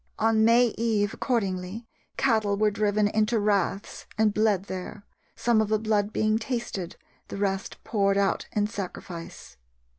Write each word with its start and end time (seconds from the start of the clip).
On 0.17 0.43
May 0.43 0.73
eve, 0.79 1.13
accordingly, 1.13 1.87
cattle 2.17 2.57
were 2.57 2.71
driven 2.71 3.07
into 3.07 3.37
raths 3.39 4.07
and 4.17 4.33
bled 4.33 4.63
there, 4.63 5.05
some 5.35 5.61
of 5.61 5.69
the 5.69 5.77
blood 5.77 6.11
being 6.11 6.39
tasted, 6.39 6.95
the 7.27 7.37
rest 7.37 7.77
poured 7.83 8.17
out 8.17 8.47
in 8.51 8.65
sacrifice. 8.65 9.57